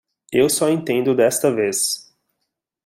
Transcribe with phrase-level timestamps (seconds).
[0.31, 2.11] Eu só entendo desta vez.